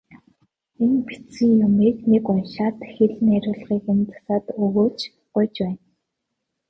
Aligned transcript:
Энэ 0.83 0.99
бичсэн 1.07 1.49
юмыг 1.65 1.97
нэг 2.11 2.25
уншаад 2.33 2.77
хэл 2.91 3.13
найруулгыг 3.27 3.85
нь 3.97 4.07
засаад 4.11 4.45
өгөөч, 4.63 4.99
гуйж 5.33 5.53
байна. 5.63 5.81